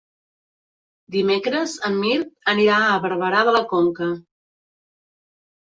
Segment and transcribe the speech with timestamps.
[1.15, 4.13] Dimecres en Mirt anirà a Barberà de la Conca.